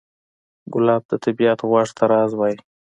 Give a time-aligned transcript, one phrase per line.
[0.73, 2.57] ګلاب د طبیعت غوږ ته راز وایي.